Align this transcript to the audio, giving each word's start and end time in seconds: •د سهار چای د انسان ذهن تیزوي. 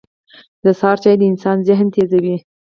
•د 0.63 0.65
سهار 0.79 0.97
چای 1.03 1.15
د 1.19 1.23
انسان 1.31 1.57
ذهن 1.67 1.87
تیزوي. 1.95 2.35